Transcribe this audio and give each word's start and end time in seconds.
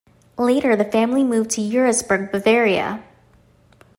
Later 0.39 0.75
the 0.75 0.83
family 0.83 1.23
moved 1.23 1.51
to 1.51 1.61
Eurasburg, 1.61 2.31
Bavaria. 2.31 3.03